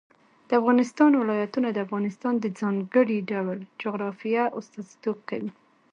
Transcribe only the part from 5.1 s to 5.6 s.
کوي.